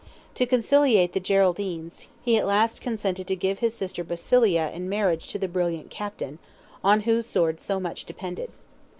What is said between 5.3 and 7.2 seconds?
the brilliant captain, on